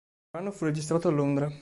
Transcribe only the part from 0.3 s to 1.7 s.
brano fu registrato a Londra.